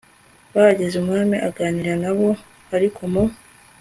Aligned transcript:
bahageze 0.53 0.95
umwami 0.97 1.35
aganira 1.47 1.93
na 2.03 2.11
bo 2.17 2.29
ariko 2.75 3.01
mu 3.13 3.23